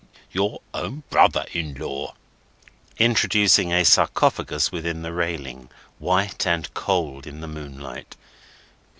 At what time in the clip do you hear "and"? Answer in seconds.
6.47-6.73